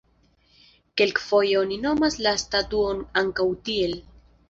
Kelkfoje 1.01 1.53
oni 1.61 1.79
nomas 1.85 2.19
la 2.29 2.35
statuon 2.47 3.07
ankaŭ 3.25 3.51
tiel. 3.71 3.99